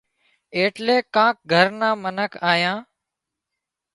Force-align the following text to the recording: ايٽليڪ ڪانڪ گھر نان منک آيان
ايٽليڪ 0.55 1.03
ڪانڪ 1.15 1.35
گھر 1.51 1.67
نان 1.79 1.95
منک 2.03 2.31
آيان 2.51 2.77